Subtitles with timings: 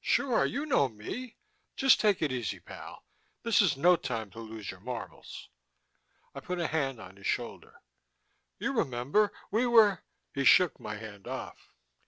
[0.00, 1.38] "Sure, you know me.
[1.74, 3.02] Just take it easy pal.
[3.42, 5.48] This is no time to lose your marbles."
[6.32, 7.82] I put a hand on his shoulder.
[8.60, 10.04] "You remember, we were"
[10.36, 11.72] He shook my hand off.